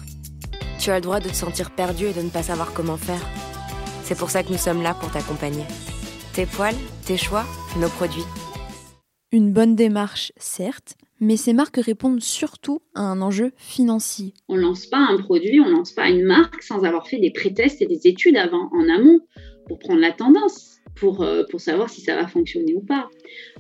Tu 0.80 0.90
as 0.90 0.96
le 0.96 1.02
droit 1.02 1.20
de 1.20 1.30
te 1.30 1.36
sentir 1.36 1.70
perdu 1.70 2.08
et 2.08 2.14
de 2.14 2.22
ne 2.24 2.30
pas 2.30 2.42
savoir 2.42 2.74
comment 2.74 2.98
faire. 2.98 3.22
C'est 4.06 4.18
pour 4.18 4.32
ça 4.32 4.42
que 4.42 4.52
nous 4.52 4.58
sommes 4.58 4.82
là 4.82 4.96
pour 4.96 5.12
t'accompagner. 5.12 5.66
Tes 6.34 6.48
poils, 6.48 6.74
tes 7.06 7.18
choix, 7.18 7.46
nos 7.78 7.90
produits. 7.90 8.26
Une 9.32 9.54
bonne 9.54 9.76
démarche, 9.76 10.34
certes, 10.38 10.96
mais 11.22 11.38
ces 11.38 11.54
marques 11.54 11.78
répondent 11.78 12.22
surtout 12.22 12.82
à 12.96 13.02
un 13.02 13.22
enjeu 13.22 13.52
financier. 13.56 14.34
On 14.50 14.56
ne 14.56 14.62
lance 14.62 14.88
pas 14.88 14.98
un 14.98 15.18
produit, 15.18 15.62
on 15.62 15.70
ne 15.70 15.76
lance 15.76 15.92
pas 15.92 16.10
une 16.10 16.24
marque 16.24 16.64
sans 16.64 16.84
avoir 16.84 17.08
fait 17.08 17.20
des 17.20 17.32
pré-tests 17.32 17.82
et 17.82 17.86
des 17.86 18.08
études 18.08 18.36
avant, 18.36 18.70
en 18.74 18.90
amont, 18.90 19.20
pour 19.68 19.80
prendre 19.80 20.02
la 20.02 20.12
tendance, 20.12 20.80
pour, 20.96 21.22
euh, 21.22 21.44
pour 21.50 21.62
savoir 21.62 21.90
si 21.90 22.02
ça 22.02 22.16
va 22.16 22.28
fonctionner 22.28 22.74
ou 22.74 22.82
pas. 22.82 23.10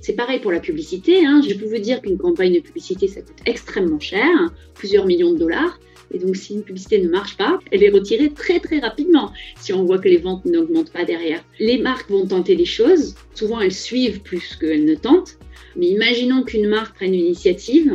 C'est 0.01 0.15
pareil 0.15 0.39
pour 0.39 0.51
la 0.51 0.59
publicité. 0.59 1.25
Hein. 1.25 1.41
Je 1.47 1.53
peux 1.53 1.65
vous 1.65 1.81
dire 1.81 2.01
qu'une 2.01 2.17
campagne 2.17 2.55
de 2.55 2.59
publicité, 2.59 3.07
ça 3.07 3.21
coûte 3.21 3.37
extrêmement 3.45 3.99
cher, 3.99 4.27
plusieurs 4.73 5.05
millions 5.05 5.31
de 5.31 5.37
dollars. 5.37 5.79
Et 6.13 6.19
donc, 6.19 6.35
si 6.35 6.53
une 6.53 6.63
publicité 6.63 7.01
ne 7.01 7.09
marche 7.09 7.37
pas, 7.37 7.59
elle 7.71 7.83
est 7.83 7.89
retirée 7.89 8.31
très 8.31 8.59
très 8.59 8.79
rapidement 8.79 9.31
si 9.59 9.73
on 9.73 9.83
voit 9.85 9.99
que 9.99 10.09
les 10.09 10.17
ventes 10.17 10.45
n'augmentent 10.45 10.91
pas 10.91 11.05
derrière. 11.05 11.43
Les 11.59 11.77
marques 11.77 12.09
vont 12.09 12.25
tenter 12.25 12.55
des 12.55 12.65
choses. 12.65 13.15
Souvent, 13.33 13.59
elles 13.59 13.73
suivent 13.73 14.21
plus 14.21 14.55
qu'elles 14.55 14.85
ne 14.85 14.95
tentent. 14.95 15.37
Mais 15.75 15.87
imaginons 15.87 16.43
qu'une 16.43 16.67
marque 16.67 16.95
prenne 16.95 17.13
une 17.13 17.21
initiative. 17.21 17.93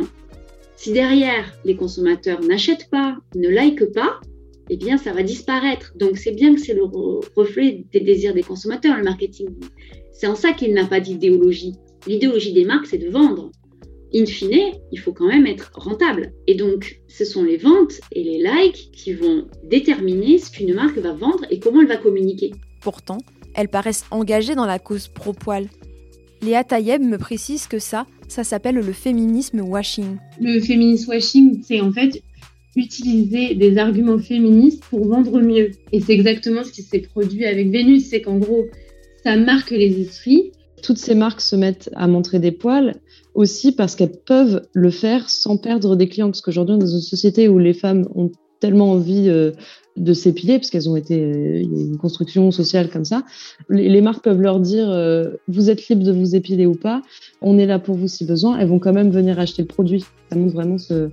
Si 0.75 0.91
derrière, 0.91 1.53
les 1.65 1.75
consommateurs 1.75 2.41
n'achètent 2.41 2.89
pas, 2.89 3.17
ne 3.35 3.49
likent 3.49 3.91
pas, 3.93 4.19
eh 4.69 4.77
bien, 4.77 4.97
ça 4.97 5.13
va 5.13 5.23
disparaître. 5.23 5.93
Donc, 5.95 6.17
c'est 6.17 6.31
bien 6.31 6.53
que 6.53 6.61
c'est 6.61 6.73
le 6.73 6.83
reflet 7.35 7.85
des 7.91 7.99
désirs 7.99 8.33
des 8.33 8.43
consommateurs, 8.43 8.97
le 8.97 9.03
marketing. 9.03 9.49
C'est 10.11 10.27
en 10.27 10.35
ça 10.35 10.53
qu'il 10.53 10.73
n'a 10.73 10.85
pas 10.85 10.99
d'idéologie. 10.99 11.73
L'idéologie 12.05 12.53
des 12.53 12.65
marques, 12.65 12.87
c'est 12.87 12.97
de 12.97 13.09
vendre 13.09 13.51
in 14.13 14.25
fine, 14.25 14.73
il 14.91 14.99
faut 14.99 15.13
quand 15.13 15.27
même 15.27 15.47
être 15.47 15.71
rentable. 15.73 16.31
Et 16.47 16.55
donc, 16.55 17.01
ce 17.07 17.25
sont 17.25 17.43
les 17.43 17.57
ventes 17.57 17.99
et 18.11 18.23
les 18.23 18.37
likes 18.37 18.91
qui 18.93 19.13
vont 19.13 19.47
déterminer 19.63 20.37
ce 20.37 20.51
qu'une 20.51 20.73
marque 20.73 20.97
va 20.97 21.13
vendre 21.13 21.45
et 21.49 21.59
comment 21.59 21.81
elle 21.81 21.87
va 21.87 21.97
communiquer. 21.97 22.51
Pourtant, 22.81 23.17
elles 23.55 23.69
paraissent 23.69 24.05
engagées 24.11 24.55
dans 24.55 24.65
la 24.65 24.79
cause 24.79 25.07
pro-poil. 25.07 25.67
Léa 26.41 26.63
Tayeb 26.63 27.01
me 27.01 27.17
précise 27.17 27.67
que 27.67 27.79
ça, 27.79 28.05
ça 28.27 28.43
s'appelle 28.43 28.75
le 28.75 28.93
féminisme 28.93 29.61
washing. 29.61 30.17
Le 30.39 30.59
féminisme 30.59 31.09
washing, 31.09 31.61
c'est 31.63 31.81
en 31.81 31.91
fait 31.91 32.21
utiliser 32.75 33.55
des 33.55 33.77
arguments 33.77 34.19
féministes 34.19 34.83
pour 34.89 35.07
vendre 35.07 35.39
mieux. 35.41 35.71
Et 35.91 35.99
c'est 35.99 36.13
exactement 36.13 36.63
ce 36.63 36.71
qui 36.71 36.83
s'est 36.83 36.99
produit 36.99 37.45
avec 37.45 37.71
Vénus, 37.71 38.09
c'est 38.09 38.21
qu'en 38.21 38.37
gros, 38.37 38.67
ça 39.23 39.35
marque 39.35 39.71
les 39.71 39.99
esprits. 39.99 40.51
Toutes 40.83 40.99
ces 40.99 41.15
marques 41.15 41.41
se 41.41 41.55
mettent 41.55 41.89
à 41.95 42.07
montrer 42.07 42.39
des 42.39 42.51
poils 42.51 42.93
aussi 43.37 43.71
parce 43.71 43.95
qu'elles 43.95 44.17
peuvent 44.25 44.67
le 44.73 44.89
faire 44.89 45.29
sans 45.29 45.57
perdre 45.57 45.95
des 45.95 46.09
clients. 46.09 46.27
Parce 46.27 46.41
qu'aujourd'hui, 46.41 46.77
dans 46.77 46.87
une 46.87 47.01
société 47.01 47.47
où 47.47 47.59
les 47.59 47.73
femmes 47.73 48.07
ont 48.15 48.31
tellement 48.59 48.91
envie 48.91 49.29
euh, 49.29 49.51
de 49.95 50.11
s'épiler, 50.13 50.57
parce 50.57 50.71
qu'elles 50.71 50.89
ont 50.89 50.95
été, 50.95 51.21
euh, 51.21 51.61
une 51.61 51.97
construction 51.97 52.49
sociale 52.49 52.89
comme 52.89 53.05
ça, 53.05 53.23
les, 53.69 54.01
marques 54.01 54.23
peuvent 54.23 54.41
leur 54.41 54.59
dire, 54.59 54.89
euh, 54.89 55.29
vous 55.47 55.69
êtes 55.69 55.87
libre 55.87 56.03
de 56.03 56.11
vous 56.11 56.35
épiler 56.35 56.65
ou 56.65 56.73
pas, 56.73 57.03
on 57.41 57.59
est 57.59 57.67
là 57.67 57.77
pour 57.77 57.95
vous 57.95 58.07
si 58.07 58.25
besoin, 58.25 58.57
elles 58.57 58.67
vont 58.67 58.79
quand 58.79 58.93
même 58.93 59.11
venir 59.11 59.39
acheter 59.39 59.61
le 59.61 59.67
produit. 59.67 60.03
Ça 60.31 60.35
montre 60.35 60.55
vraiment 60.55 60.79
ce, 60.79 61.11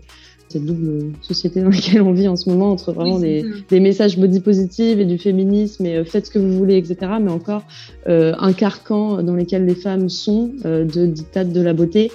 cette 0.55 0.65
double 0.65 1.13
société 1.21 1.61
dans 1.61 1.71
laquelle 1.71 2.03
on 2.03 2.13
vit 2.13 2.29
en 2.29 2.37
ce 2.37 2.49
moment, 2.49 2.71
entre 2.71 2.93
vraiment 2.93 3.19
des, 3.19 3.45
messages 3.81 4.19
body 4.19 4.41
positive 4.41 5.01
et 5.01 5.05
du 5.05 5.19
féminisme 5.19 5.85
et 5.85 6.05
faites 6.05 6.27
ce 6.27 6.31
que 6.31 6.39
vous 6.39 6.57
voulez, 6.57 6.77
etc. 6.77 6.97
Mais 7.21 7.31
encore 7.31 7.63
un 8.07 8.53
carcan 8.53 9.23
dans 9.23 9.35
lequel 9.35 9.67
les 9.67 9.75
femmes 9.75 10.09
sont 10.09 10.53
de 10.65 11.07
dictat 11.07 11.45
de 11.45 11.61
la 11.61 11.73
beauté 11.73 12.11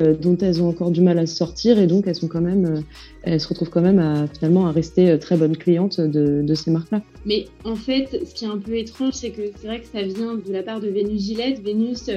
euh, 0.00 0.14
dont 0.14 0.36
elles 0.38 0.62
ont 0.62 0.68
encore 0.68 0.92
du 0.92 1.00
mal 1.00 1.18
à 1.18 1.26
sortir 1.26 1.80
et 1.80 1.88
donc 1.88 2.06
elles 2.06 2.14
sont 2.14 2.28
quand 2.28 2.40
même, 2.40 2.64
euh, 2.64 2.80
elles 3.24 3.40
se 3.40 3.48
retrouvent 3.48 3.70
quand 3.70 3.80
même 3.80 3.98
à 3.98 4.28
finalement 4.28 4.68
à 4.68 4.70
rester 4.70 5.10
euh, 5.10 5.18
très 5.18 5.36
bonnes 5.36 5.56
clientes 5.56 6.00
de, 6.00 6.42
de 6.42 6.54
ces 6.54 6.70
marques-là. 6.70 7.02
Mais 7.26 7.46
en 7.64 7.74
fait, 7.74 8.24
ce 8.24 8.32
qui 8.32 8.44
est 8.44 8.48
un 8.48 8.58
peu 8.58 8.76
étrange, 8.76 9.14
c'est 9.14 9.30
que 9.30 9.42
c'est 9.56 9.66
vrai 9.66 9.80
que 9.80 9.88
ça 9.88 10.02
vient 10.02 10.36
de 10.36 10.52
la 10.52 10.62
part 10.62 10.80
de 10.80 10.86
Vénus 10.86 11.22
Gillette. 11.22 11.60
Vénus, 11.60 12.08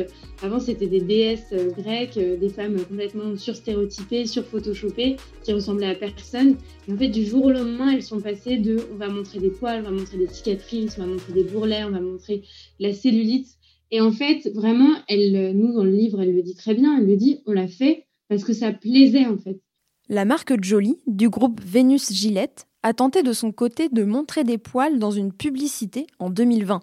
avant, 0.44 0.60
c'était 0.60 0.86
des 0.86 1.02
déesses 1.02 1.52
grecques, 1.76 2.20
des 2.20 2.50
femmes 2.50 2.76
complètement 2.88 3.36
surstéréotypées, 3.36 4.28
surphotoshopées, 4.28 5.16
qui 5.42 5.52
ressemblaient 5.52 5.88
à 5.90 5.96
personne. 5.96 6.56
Et 6.88 6.94
en 6.94 6.98
fait, 6.98 7.10
du 7.10 7.26
jour 7.26 7.46
au 7.46 7.52
lendemain, 7.52 7.92
elles 7.92 8.04
sont 8.04 8.22
passées 8.22 8.58
de 8.58 8.78
on 8.94 8.98
va 8.98 9.10
montrer 9.10 9.40
des 9.40 9.50
poils, 9.50 9.80
on 9.80 9.90
va 9.90 9.92
montrer 9.92 10.18
des 10.18 10.28
cicatrices, 10.28 10.96
on 11.00 11.02
va 11.02 11.08
montrer 11.08 11.34
des 11.34 11.44
bourrelets, 11.44 11.84
on 11.86 11.92
va 11.92 12.02
montrer 12.02 12.44
la 12.80 12.94
cellulite. 12.94 13.48
Et 13.96 14.02
en 14.02 14.12
fait, 14.12 14.50
vraiment, 14.56 14.90
elle, 15.08 15.56
nous, 15.56 15.72
dans 15.72 15.84
le 15.84 15.92
livre, 15.92 16.20
elle 16.20 16.36
le 16.36 16.42
dit 16.42 16.56
très 16.56 16.74
bien, 16.74 16.98
elle 16.98 17.06
le 17.06 17.16
dit, 17.16 17.42
on 17.46 17.52
l'a 17.52 17.68
fait 17.68 18.08
parce 18.28 18.44
que 18.44 18.52
ça 18.52 18.74
plaisait, 18.74 19.28
en 19.28 19.38
fait. 19.38 19.62
La 20.10 20.26
marque 20.26 20.64
Jolie, 20.64 20.98
du 21.06 21.30
groupe 21.30 21.62
Vénus 21.64 22.12
Gillette, 22.12 22.66
a 22.82 22.94
tenté 22.94 23.22
de 23.22 23.34
son 23.34 23.52
côté 23.52 23.90
de 23.90 24.04
montrer 24.04 24.44
des 24.44 24.58
poils 24.58 24.98
dans 24.98 25.12
une 25.12 25.32
publicité 25.32 26.08
en 26.18 26.32
2020. 26.32 26.80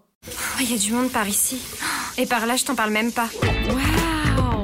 Il 0.61 0.71
y 0.71 0.75
a 0.75 0.79
du 0.79 0.93
monde 0.93 1.11
par 1.11 1.29
ici. 1.29 1.57
Et 2.17 2.27
par 2.27 2.47
là, 2.47 2.55
je 2.55 2.65
t'en 2.65 2.77
parle 2.77 2.93
même 2.93 3.11
pas. 3.11 3.29
Waouh 3.43 4.61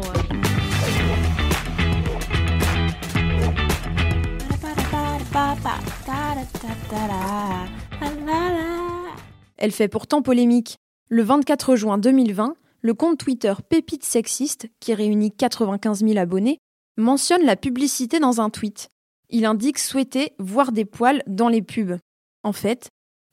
Elle 9.59 9.73
fait 9.73 9.89
pourtant 9.89 10.23
polémique. 10.23 10.79
Le 11.09 11.23
24 11.23 11.77
juin 11.77 11.99
2020, 11.99 12.57
le 12.81 12.95
compte 12.95 13.19
Twitter 13.19 13.53
Pépite 13.69 14.03
Sexiste, 14.03 14.67
qui 14.81 14.93
réunit 14.93 15.31
95 15.31 16.01
000 16.01 16.19
abonnés, 16.19 16.59
mentionne 16.97 17.45
la 17.45 17.55
publicité 17.55 18.19
dans 18.19 18.41
un 18.41 18.51
tweet. 18.51 18.89
Il 19.31 19.45
indique 19.45 19.79
souhaiter 19.79 20.33
voir 20.41 20.73
des 20.73 20.85
poils 20.85 21.23
dans 21.29 21.49
les 21.49 21.63
pubs. 21.63 21.99
En 22.43 22.53
fait, 22.53 22.89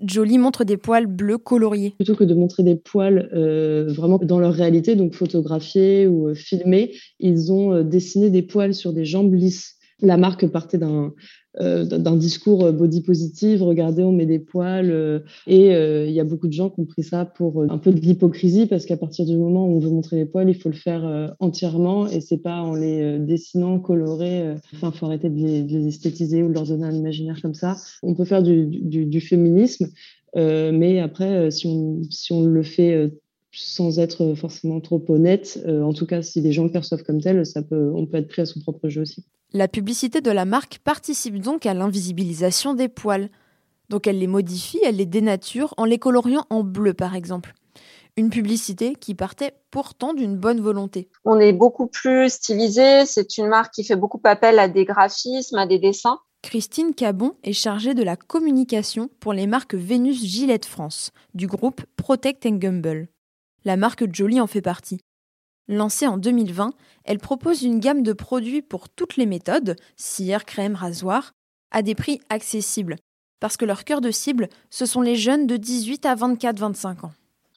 Jolie 0.06 0.38
montre 0.38 0.66
des 0.66 0.78
poils 0.78 1.08
bleus 1.08 1.40
coloriés. 1.40 1.96
Plutôt 1.98 2.14
que 2.14 2.24
de 2.24 2.36
montrer 2.36 2.62
des 2.62 2.76
poils 2.76 3.32
euh, 3.34 3.92
vraiment 3.92 4.20
dans 4.20 4.40
leur 4.40 4.54
réalité, 4.54 4.96
donc 4.96 5.16
photographiés 5.16 6.06
ou 6.06 6.28
euh, 6.28 6.36
filmés, 6.36 6.94
ils 7.20 7.52
ont 7.52 7.74
euh, 7.74 7.84
dessiné 7.84 8.30
des 8.30 8.44
poils 8.44 8.76
sur 8.76 8.94
des 8.94 9.06
jambes 9.06 9.34
lisses. 9.34 9.78
La 10.02 10.18
marque 10.18 10.48
partait 10.48 10.78
d'un 10.78 11.14
euh, 11.62 11.86
discours 12.16 12.66
euh, 12.66 12.72
body 12.72 13.02
positive, 13.02 13.62
regardez, 13.62 14.04
on 14.04 14.12
met 14.12 14.26
des 14.26 14.40
poils. 14.40 14.90
Euh, 14.90 15.20
et 15.46 15.68
il 16.08 16.14
y 16.14 16.20
a 16.20 16.24
beaucoup 16.24 16.48
de 16.48 16.54
gens 16.54 16.70
qui 16.70 16.82
ont 16.82 16.86
pris 16.86 17.04
ça 17.04 17.26
pour 17.26 17.64
un 17.64 17.78
peu 17.78 17.92
de 17.92 18.00
l'hypocrisie 18.00 18.66
parce 18.66 18.86
qu'à 18.86 18.98
partir 18.98 19.26
du 19.26 19.38
moment 19.38 19.68
où 19.68 19.76
on 19.76 19.80
veut 19.80 19.90
montrer 19.90 20.18
les 20.18 20.26
poils, 20.26 20.50
il 20.50 20.56
faut 20.56 20.70
le 20.70 20.76
faire 20.76 21.36
entièrement 21.40 22.08
et 22.08 22.22
c'est 22.22 22.38
pas 22.38 22.62
en 22.62 22.76
les 22.76 23.20
dessinant, 23.20 23.80
colorés. 23.80 24.56
Enfin, 24.74 24.92
faut 24.92 25.06
arrêter 25.06 25.30
de 25.30 25.36
les, 25.36 25.88
esthétiser 25.88 26.44
ou 26.44 26.50
de 26.50 26.54
leur 26.54 26.64
donner 26.64 26.86
un 26.86 26.94
imaginaire 26.94 27.42
comme 27.42 27.54
ça. 27.54 27.76
On 28.02 28.14
peut 28.14 28.26
faire 28.26 28.44
du, 28.44 29.22
féminisme, 29.22 29.90
mais 30.36 31.00
après, 31.00 31.52
si 31.52 31.68
on, 31.68 32.02
si 32.10 32.34
on 32.34 32.44
le 32.44 32.64
fait 32.64 33.12
sans 33.52 34.00
être 34.00 34.34
forcément 34.34 34.82
trop 34.82 35.04
honnête, 35.10 35.64
en 35.68 35.94
tout 35.94 36.06
cas, 36.06 36.22
si 36.22 36.42
les 36.42 36.52
gens 36.52 36.64
le 36.64 36.72
perçoivent 36.72 37.04
comme 37.04 37.22
tel, 37.22 37.46
ça 37.46 37.62
peut, 37.62 37.92
on 37.94 38.06
peut 38.06 38.18
être 38.18 38.28
pris 38.28 38.42
à 38.42 38.46
son 38.46 38.60
propre 38.60 38.90
jeu 38.90 39.02
aussi. 39.02 39.24
La 39.56 39.68
publicité 39.68 40.20
de 40.20 40.32
la 40.32 40.46
marque 40.46 40.80
participe 40.84 41.40
donc 41.40 41.68
à 41.68 41.76
l'invisibilisation 41.76 42.74
des 42.74 42.90
poils. 42.90 43.30
Donc 43.88 44.08
elle 44.08 44.18
les 44.18 44.26
modifie, 44.26 44.80
elle 44.84 44.96
les 44.96 45.06
dénature 45.06 45.76
en 45.78 45.86
les 45.86 46.00
coloriant 46.00 46.48
en 46.50 46.64
bleu 46.64 46.96
par 46.96 47.14
exemple. 47.14 47.54
Une 48.18 48.32
publicité 48.32 48.96
qui 48.96 49.14
partait 49.14 49.54
pourtant 49.70 50.16
d'une 50.16 50.38
bonne 50.38 50.60
volonté. 50.60 51.08
On 51.24 51.40
est 51.40 51.54
beaucoup 51.54 51.86
plus 51.86 52.34
stylisé, 52.34 53.06
c'est 53.06 53.38
une 53.38 53.48
marque 53.48 53.76
qui 53.76 53.84
fait 53.84 53.96
beaucoup 53.96 54.22
appel 54.24 54.58
à 54.58 54.68
des 54.68 54.86
graphismes, 54.86 55.60
à 55.60 55.68
des 55.68 55.78
dessins. 55.78 56.18
Christine 56.42 56.96
Cabon 56.96 57.36
est 57.44 57.54
chargée 57.54 57.94
de 57.94 58.04
la 58.04 58.16
communication 58.16 59.08
pour 59.20 59.34
les 59.34 59.46
marques 59.46 59.76
Vénus 59.76 60.26
Gillette 60.26 60.66
France 60.66 61.12
du 61.36 61.46
groupe 61.46 61.84
Protect 61.96 62.48
Gamble. 62.48 63.08
La 63.66 63.78
marque 63.78 64.12
Jolie 64.12 64.42
en 64.42 64.48
fait 64.48 64.64
partie. 64.64 65.00
Lancée 65.70 66.08
en 66.08 66.18
2020, 66.18 66.74
elle 67.06 67.20
propose 67.20 67.64
une 67.64 67.80
gamme 67.80 68.04
de 68.04 68.12
produits 68.12 68.62
pour 68.62 68.90
toutes 68.90 69.16
les 69.16 69.26
méthodes, 69.26 69.78
cire, 69.96 70.44
crème, 70.44 70.76
rasoir, 70.76 71.32
à 71.72 71.82
des 71.82 71.96
prix 71.96 72.20
accessibles, 72.30 72.98
parce 73.40 73.56
que 73.56 73.66
leur 73.66 73.86
cœur 73.86 74.02
de 74.02 74.12
cible, 74.12 74.50
ce 74.70 74.86
sont 74.86 75.02
les 75.02 75.16
jeunes 75.16 75.48
de 75.48 75.56
18 75.56 76.06
à 76.06 76.16
24-25 76.16 77.06
ans. 77.06 77.12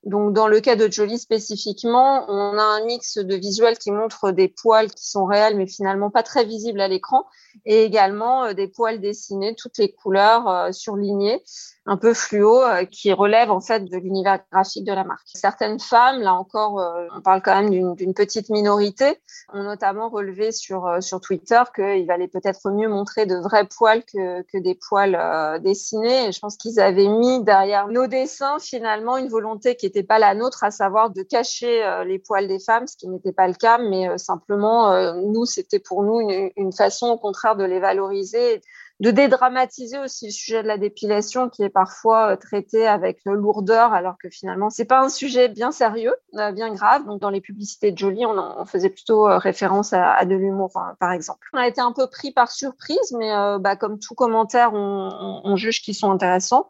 Donc, 0.05 0.33
dans 0.33 0.47
le 0.47 0.61
cas 0.61 0.77
de 0.77 0.91
Jolie 0.91 1.19
spécifiquement, 1.19 2.25
on 2.29 2.57
a 2.57 2.63
un 2.63 2.85
mix 2.85 3.19
de 3.19 3.35
visuels 3.35 3.77
qui 3.77 3.91
montre 3.91 4.31
des 4.31 4.47
poils 4.47 4.93
qui 4.93 5.11
sont 5.11 5.25
réels, 5.25 5.57
mais 5.57 5.67
finalement 5.67 6.11
pas 6.11 6.23
très 6.23 6.45
visibles 6.45 6.81
à 6.81 6.87
l'écran, 6.87 7.27
et 7.65 7.83
également 7.83 8.45
euh, 8.45 8.53
des 8.53 8.69
poils 8.69 9.01
dessinés, 9.01 9.57
toutes 9.57 9.79
les 9.79 9.93
couleurs 9.93 10.49
euh, 10.49 10.71
surlignées, 10.71 11.43
un 11.87 11.97
peu 11.97 12.15
fluo 12.15 12.63
euh, 12.63 12.85
qui 12.85 13.13
relève 13.13 13.51
en 13.51 13.61
fait 13.61 13.85
de 13.85 13.97
l'univers 13.97 14.41
graphique 14.53 14.85
de 14.85 14.93
la 14.93 15.05
marque. 15.05 15.27
Certaines 15.27 15.79
femmes, 15.79 16.21
là 16.21 16.35
encore, 16.35 16.81
euh, 16.81 17.07
on 17.17 17.21
parle 17.21 17.43
quand 17.43 17.55
même 17.63 17.95
d'une 17.95 18.15
petite 18.15 18.51
minorité, 18.51 19.21
ont 19.53 19.63
notamment 19.63 20.09
relevé 20.09 20.51
sur 20.51 20.87
euh, 20.87 21.01
sur 21.01 21.21
Twitter 21.21 21.63
qu'il 21.75 22.07
valait 22.07 22.29
peut-être 22.29 22.71
mieux 22.71 22.89
montrer 22.89 23.27
de 23.27 23.37
vrais 23.37 23.67
poils 23.67 24.03
que, 24.05 24.43
que 24.43 24.59
des 24.59 24.75
poils 24.75 25.61
dessinés. 25.63 26.29
Et 26.29 26.33
je 26.33 26.41
pense 26.41 26.57
qu'ils 26.57 26.81
avaient 26.81 27.09
mis 27.09 27.43
derrière 27.45 27.89
nos 27.89 28.07
dessins 28.07 28.59
finalement 28.59 29.17
une 29.17 29.29
volonté 29.29 29.77
qui 29.77 29.87
n'était 29.87 30.03
pas 30.03 30.19
la 30.19 30.35
nôtre, 30.35 30.65
à 30.65 30.71
savoir 30.71 31.11
de 31.11 31.23
cacher 31.23 32.03
les 32.07 32.19
poils 32.19 32.49
des 32.49 32.59
femmes, 32.59 32.87
ce 32.87 32.97
qui 32.97 33.09
n'était 33.09 33.33
pas 33.33 33.47
le 33.47 33.55
cas, 33.55 33.79
mais 33.79 34.19
simplement 34.19 35.15
nous 35.15 35.45
c'était 35.45 35.79
pour 35.79 36.03
nous 36.03 36.21
une, 36.21 36.51
une 36.57 36.73
façon 36.73 37.09
au 37.09 37.19
contraire 37.19 37.57
de 37.57 37.65
les 37.65 37.79
valoriser 37.79 38.61
de 39.01 39.11
dédramatiser 39.11 39.99
aussi 39.99 40.27
le 40.27 40.33
sujet 40.33 40.63
de 40.63 40.69
la 40.69 40.79
dépilation 40.79 41.51
qui 41.51 41.63
est 41.63 41.69
parfois 41.69 42.33
euh, 42.33 42.37
traité 42.37 42.87
avec 42.87 43.21
lourdeur 43.27 43.93
alors 43.93 44.17
que 44.17 44.31
finalement 44.31 44.71
c'est 44.71 44.87
pas 44.87 45.01
un 45.01 45.11
sujet 45.11 45.49
bien 45.49 45.71
sérieux, 45.71 46.15
euh, 46.37 46.51
bien 46.53 46.73
grave. 46.73 47.05
Donc 47.05 47.21
dans 47.21 47.29
les 47.29 47.43
publicités 47.43 47.93
de 47.93 47.99
Jolie, 47.99 48.25
on, 48.25 48.65
faisait 48.65 48.89
plutôt 48.89 49.29
euh, 49.29 49.37
référence 49.37 49.93
à, 49.93 50.25
de 50.25 50.35
l'humour 50.35 50.73
par 50.99 51.13
exemple. 51.13 51.47
On 51.53 51.59
a 51.59 51.69
été 51.69 51.81
un 51.81 51.93
peu 51.93 52.07
pris 52.07 52.33
par 52.33 52.51
surprise, 52.51 53.15
mais 53.19 53.33
bah, 53.61 53.77
comme 53.77 53.99
tout 53.99 54.15
commentaire, 54.15 54.73
on, 54.73 55.41
on 55.45 55.57
juge 55.57 55.83
qu'ils 55.83 55.95
sont 55.95 56.11
intéressants. 56.11 56.69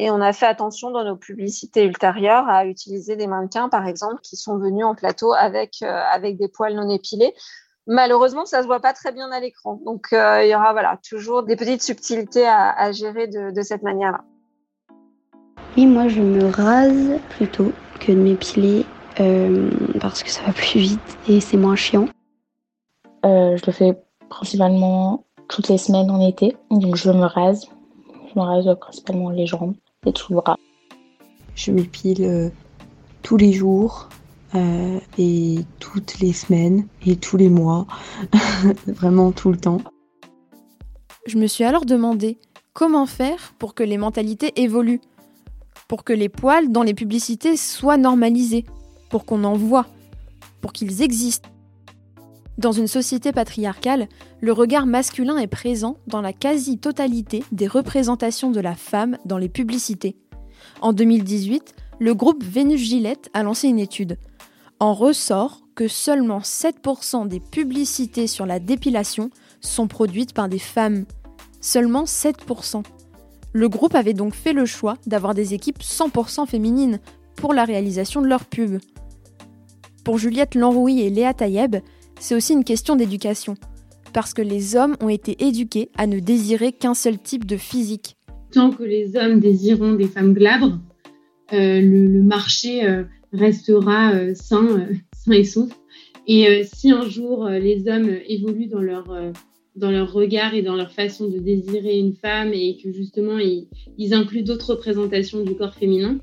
Et 0.00 0.10
on 0.10 0.20
a 0.20 0.32
fait 0.32 0.46
attention 0.46 0.90
dans 0.90 1.04
nos 1.04 1.16
publicités 1.16 1.84
ultérieures 1.84 2.48
à 2.48 2.66
utiliser 2.66 3.16
des 3.16 3.26
mannequins, 3.26 3.68
par 3.68 3.86
exemple, 3.86 4.20
qui 4.22 4.36
sont 4.36 4.56
venus 4.56 4.84
en 4.84 4.94
plateau 4.94 5.32
avec, 5.32 5.82
avec 5.82 6.38
des 6.38 6.46
poils 6.46 6.74
non 6.74 6.88
épilés 6.88 7.34
Malheureusement, 7.90 8.44
ça 8.44 8.60
se 8.60 8.66
voit 8.66 8.80
pas 8.80 8.92
très 8.92 9.12
bien 9.12 9.30
à 9.32 9.40
l'écran. 9.40 9.80
Donc, 9.86 10.08
euh, 10.12 10.44
il 10.44 10.50
y 10.50 10.54
aura 10.54 10.72
voilà, 10.72 10.98
toujours 11.08 11.42
des 11.42 11.56
petites 11.56 11.82
subtilités 11.82 12.46
à, 12.46 12.92
gérer 12.92 13.28
de, 13.28 13.62
cette 13.62 13.82
manière-là. 13.82 14.20
Oui, 15.74 15.86
moi, 15.86 16.06
je 16.06 16.20
me 16.20 16.50
rase 16.50 17.18
plutôt 17.30 17.72
que 17.98 18.12
de 18.12 18.18
m'épiler 18.18 18.84
euh, 19.20 19.70
parce 20.00 20.22
que 20.22 20.30
ça 20.30 20.42
va 20.42 20.52
plus 20.52 20.80
vite 20.80 21.18
et 21.28 21.40
c'est 21.40 21.56
moins 21.56 21.76
chiant. 21.76 22.08
Euh, 23.24 23.56
je 23.56 23.64
le 23.64 23.72
fais 23.72 23.98
principalement 24.28 25.24
toutes 25.48 25.68
les 25.68 25.78
semaines 25.78 26.10
en 26.10 26.20
été. 26.20 26.58
Donc, 26.70 26.94
je 26.94 27.10
me 27.10 27.24
rase. 27.24 27.70
Je 28.34 28.38
me 28.38 28.44
rase 28.44 28.68
principalement 28.78 29.30
les 29.30 29.46
jambes 29.46 29.74
et 30.04 30.12
tout 30.12 30.34
le 30.34 30.40
bras. 30.40 30.58
Je 31.54 31.72
m'épile 31.72 32.52
tous 33.22 33.38
les 33.38 33.54
jours 33.54 34.10
euh, 34.54 34.98
et 35.18 35.58
toutes 35.78 36.20
les 36.20 36.32
semaines 36.32 36.86
et 37.04 37.16
tous 37.16 37.36
les 37.36 37.48
mois, 37.48 37.86
vraiment 38.86 39.32
tout 39.32 39.50
le 39.50 39.58
temps. 39.58 39.80
Je 41.26 41.36
me 41.36 41.46
suis 41.46 41.64
alors 41.64 41.84
demandé 41.84 42.38
comment 42.72 43.06
faire 43.06 43.52
pour 43.58 43.74
que 43.74 43.82
les 43.82 43.98
mentalités 43.98 44.52
évoluent, 44.60 45.00
pour 45.88 46.04
que 46.04 46.12
les 46.12 46.28
poils 46.28 46.70
dans 46.70 46.82
les 46.82 46.94
publicités 46.94 47.56
soient 47.56 47.98
normalisés, 47.98 48.64
pour 49.10 49.24
qu'on 49.24 49.44
en 49.44 49.54
voit, 49.54 49.86
pour 50.60 50.72
qu'ils 50.72 51.02
existent. 51.02 51.48
Dans 52.56 52.72
une 52.72 52.88
société 52.88 53.30
patriarcale, 53.32 54.08
le 54.40 54.52
regard 54.52 54.86
masculin 54.86 55.38
est 55.38 55.46
présent 55.46 55.96
dans 56.06 56.20
la 56.20 56.32
quasi-totalité 56.32 57.44
des 57.52 57.68
représentations 57.68 58.50
de 58.50 58.60
la 58.60 58.74
femme 58.74 59.16
dans 59.24 59.38
les 59.38 59.48
publicités. 59.48 60.16
En 60.80 60.92
2018, 60.92 61.74
le 62.00 62.14
groupe 62.14 62.42
Vénus 62.42 62.80
Gillette 62.80 63.30
a 63.32 63.42
lancé 63.42 63.68
une 63.68 63.78
étude 63.78 64.18
en 64.80 64.94
ressort 64.94 65.62
que 65.74 65.88
seulement 65.88 66.40
7% 66.40 67.28
des 67.28 67.40
publicités 67.40 68.26
sur 68.26 68.46
la 68.46 68.58
dépilation 68.58 69.30
sont 69.60 69.86
produites 69.86 70.32
par 70.32 70.48
des 70.48 70.58
femmes. 70.58 71.04
Seulement 71.60 72.04
7%. 72.04 72.82
Le 73.52 73.68
groupe 73.68 73.94
avait 73.94 74.14
donc 74.14 74.34
fait 74.34 74.52
le 74.52 74.66
choix 74.66 74.96
d'avoir 75.06 75.34
des 75.34 75.54
équipes 75.54 75.80
100% 75.80 76.46
féminines 76.46 77.00
pour 77.36 77.54
la 77.54 77.64
réalisation 77.64 78.20
de 78.20 78.26
leurs 78.26 78.44
pubs. 78.44 78.78
Pour 80.04 80.18
Juliette 80.18 80.54
Lanrouy 80.54 81.00
et 81.00 81.10
Léa 81.10 81.34
Taïeb, 81.34 81.76
c'est 82.18 82.34
aussi 82.34 82.52
une 82.52 82.64
question 82.64 82.96
d'éducation, 82.96 83.54
parce 84.12 84.34
que 84.34 84.42
les 84.42 84.76
hommes 84.76 84.96
ont 85.00 85.08
été 85.08 85.44
éduqués 85.44 85.90
à 85.96 86.06
ne 86.06 86.18
désirer 86.18 86.72
qu'un 86.72 86.94
seul 86.94 87.18
type 87.18 87.44
de 87.44 87.56
physique. 87.56 88.16
Tant 88.52 88.70
que 88.70 88.82
les 88.82 89.16
hommes 89.16 89.40
désireront 89.40 89.92
des 89.92 90.08
femmes 90.08 90.34
glabres, 90.34 90.78
euh, 91.52 91.80
le, 91.80 92.22
marché 92.22 92.84
euh, 92.84 93.04
restera 93.32 94.14
euh, 94.14 94.34
sain, 94.34 94.66
euh, 94.66 94.94
sain 95.14 95.32
et 95.32 95.44
sauf. 95.44 95.70
Et 96.26 96.48
euh, 96.48 96.62
si 96.64 96.90
un 96.90 97.08
jour 97.08 97.48
les 97.48 97.88
hommes 97.88 98.10
évoluent 98.26 98.68
dans 98.68 98.82
leur 98.82 99.06
dans 99.76 99.90
leur 99.90 100.12
regard 100.12 100.54
et 100.54 100.62
dans 100.62 100.74
leur 100.74 100.92
façon 100.92 101.28
de 101.28 101.38
désirer 101.38 101.96
une 101.98 102.12
femme 102.12 102.52
et 102.52 102.76
que 102.82 102.90
justement 102.92 103.38
ils, 103.38 103.68
ils 103.96 104.12
incluent 104.12 104.42
d'autres 104.42 104.70
représentations 104.74 105.42
du 105.44 105.54
corps 105.54 105.74
féminin, 105.74 106.18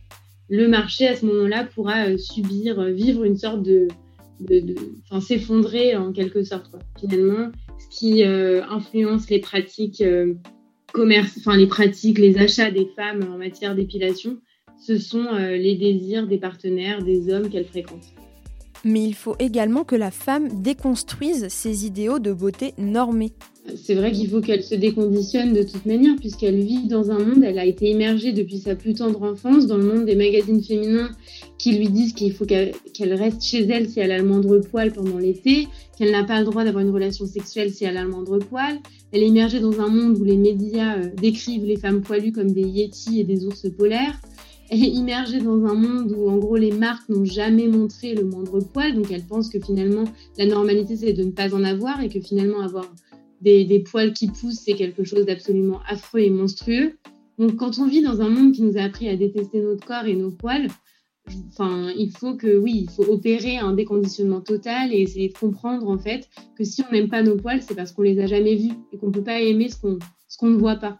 le 0.49 0.67
marché 0.67 1.07
à 1.07 1.15
ce 1.15 1.25
moment-là 1.25 1.63
pourra 1.63 2.17
subir, 2.17 2.83
vivre 2.91 3.23
une 3.23 3.37
sorte 3.37 3.63
de, 3.63 3.87
de, 4.41 4.75
enfin 5.05 5.21
s'effondrer 5.21 5.95
en 5.95 6.11
quelque 6.11 6.43
sorte 6.43 6.69
quoi. 6.69 6.79
Finalement, 6.99 7.51
ce 7.79 7.97
qui 7.97 8.23
influence 8.23 9.29
les 9.29 9.39
pratiques 9.39 10.03
commerce, 10.91 11.37
enfin 11.39 11.57
les 11.57 11.67
pratiques, 11.67 12.19
les 12.19 12.37
achats 12.37 12.71
des 12.71 12.89
femmes 12.95 13.27
en 13.33 13.37
matière 13.37 13.73
d'épilation 13.73 14.37
ce 14.81 14.97
sont 14.97 15.25
les 15.33 15.75
désirs 15.75 16.27
des 16.27 16.37
partenaires, 16.37 17.03
des 17.03 17.33
hommes 17.33 17.49
qu'elle 17.49 17.65
fréquente. 17.65 18.03
Mais 18.85 19.03
il 19.03 19.15
faut 19.15 19.35
également 19.39 19.83
que 19.83 19.95
la 19.95 20.11
femme 20.11 20.61
déconstruise 20.61 21.47
ses 21.47 21.87
idéaux 21.87 22.19
de 22.19 22.31
beauté 22.31 22.75
normés. 22.77 23.33
C'est 23.75 23.95
vrai 23.95 24.11
qu'il 24.11 24.29
faut 24.29 24.41
qu'elle 24.41 24.61
se 24.61 24.75
déconditionne 24.75 25.53
de 25.53 25.63
toute 25.63 25.87
manière, 25.87 26.15
puisqu'elle 26.17 26.59
vit 26.59 26.87
dans 26.87 27.09
un 27.09 27.17
monde, 27.17 27.43
elle 27.43 27.57
a 27.57 27.65
été 27.65 27.89
immergée 27.89 28.31
depuis 28.31 28.59
sa 28.59 28.75
plus 28.75 28.93
tendre 28.93 29.23
enfance 29.23 29.65
dans 29.65 29.77
le 29.77 29.85
monde 29.85 30.05
des 30.05 30.15
magazines 30.15 30.61
féminins 30.61 31.09
qui 31.57 31.75
lui 31.75 31.89
disent 31.89 32.13
qu'il 32.13 32.31
faut 32.31 32.45
qu'elle 32.45 32.73
reste 33.13 33.43
chez 33.43 33.63
elle 33.63 33.89
si 33.89 33.99
elle 33.99 34.11
a 34.11 34.19
le 34.19 34.23
moindre 34.23 34.59
poil 34.59 34.91
pendant 34.91 35.17
l'été, 35.17 35.67
qu'elle 35.97 36.11
n'a 36.11 36.23
pas 36.23 36.37
le 36.37 36.45
droit 36.45 36.63
d'avoir 36.63 36.83
une 36.83 36.91
relation 36.91 37.25
sexuelle 37.25 37.73
si 37.73 37.85
elle 37.85 37.97
a 37.97 38.03
le 38.03 38.09
moindre 38.09 38.37
poil. 38.37 38.77
Elle 39.11 39.23
est 39.23 39.27
immergée 39.27 39.61
dans 39.61 39.81
un 39.81 39.87
monde 39.87 40.19
où 40.19 40.23
les 40.23 40.37
médias 40.37 40.99
euh, 40.99 41.09
décrivent 41.19 41.65
les 41.65 41.77
femmes 41.77 42.01
poilues 42.01 42.33
comme 42.33 42.51
des 42.51 42.67
yétis 42.67 43.19
et 43.19 43.23
des 43.23 43.47
ours 43.47 43.65
polaires. 43.75 44.21
Est 44.71 44.79
immergée 44.79 45.39
dans 45.39 45.63
un 45.65 45.75
monde 45.75 46.11
où, 46.17 46.27
en 46.27 46.37
gros, 46.37 46.55
les 46.55 46.71
marques 46.71 47.07
n'ont 47.09 47.23
jamais 47.23 47.67
montré 47.67 48.15
le 48.15 48.23
moindre 48.23 48.59
poil. 48.59 48.95
Donc, 48.95 49.11
elle 49.11 49.23
pense 49.23 49.49
que 49.49 49.59
finalement, 49.59 50.05
la 50.37 50.47
normalité, 50.47 50.95
c'est 50.95 51.13
de 51.13 51.23
ne 51.23 51.31
pas 51.31 51.53
en 51.53 51.63
avoir 51.63 52.01
et 52.01 52.09
que 52.09 52.19
finalement, 52.19 52.61
avoir 52.61 52.91
des, 53.41 53.63
des 53.63 53.79
poils 53.79 54.13
qui 54.13 54.27
poussent, 54.27 54.61
c'est 54.65 54.73
quelque 54.73 55.03
chose 55.03 55.25
d'absolument 55.25 55.81
affreux 55.87 56.21
et 56.21 56.31
monstrueux. 56.31 56.93
Donc, 57.37 57.57
quand 57.57 57.77
on 57.79 57.87
vit 57.87 58.01
dans 58.01 58.21
un 58.21 58.29
monde 58.29 58.53
qui 58.53 58.63
nous 58.63 58.77
a 58.77 58.81
appris 58.81 59.07
à 59.07 59.15
détester 59.15 59.61
notre 59.61 59.85
corps 59.85 60.05
et 60.05 60.15
nos 60.15 60.31
poils, 60.31 60.67
enfin, 61.49 61.91
il 61.95 62.11
faut 62.11 62.35
que, 62.35 62.57
oui, 62.57 62.87
il 62.87 62.89
faut 62.89 63.11
opérer 63.11 63.57
un 63.57 63.73
déconditionnement 63.73 64.41
total 64.41 64.91
et 64.91 65.01
essayer 65.01 65.29
de 65.29 65.37
comprendre, 65.37 65.87
en 65.87 65.99
fait, 65.99 66.27
que 66.57 66.63
si 66.63 66.81
on 66.81 66.91
n'aime 66.91 67.09
pas 67.09 67.21
nos 67.21 67.35
poils, 67.35 67.61
c'est 67.61 67.75
parce 67.75 67.91
qu'on 67.91 68.01
les 68.01 68.19
a 68.19 68.25
jamais 68.25 68.55
vus 68.55 68.73
et 68.91 68.97
qu'on 68.97 69.11
peut 69.11 69.23
pas 69.23 69.41
aimer 69.41 69.69
ce 69.69 69.79
qu'on 69.79 69.99
ce 70.27 70.37
qu'on 70.37 70.49
ne 70.49 70.57
voit 70.57 70.75
pas. 70.75 70.99